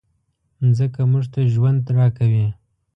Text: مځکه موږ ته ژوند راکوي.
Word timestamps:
مځکه 0.61 1.01
موږ 1.11 1.25
ته 1.33 1.39
ژوند 1.53 1.83
راکوي. 1.97 2.47